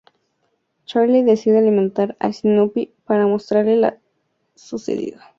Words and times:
Charlie 0.85 1.23
decide 1.23 1.59
alimentar 1.59 2.17
a 2.19 2.33
Snoopy 2.33 2.91
para 3.05 3.27
mostrarle 3.27 3.75
lo 3.75 3.93
sucedido. 4.55 5.19